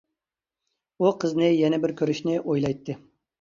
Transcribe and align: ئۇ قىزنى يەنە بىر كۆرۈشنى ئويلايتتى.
ئۇ 1.03 1.11
قىزنى 1.23 1.49
يەنە 1.59 1.79
بىر 1.85 1.93
كۆرۈشنى 2.01 2.41
ئويلايتتى. 2.41 2.99